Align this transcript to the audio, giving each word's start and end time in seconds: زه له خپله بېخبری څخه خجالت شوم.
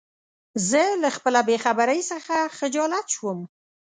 زه 0.69 0.83
له 1.01 1.09
خپله 1.15 1.39
بېخبری 1.49 2.01
څخه 2.11 2.35
خجالت 2.57 3.05
شوم. 3.15 3.39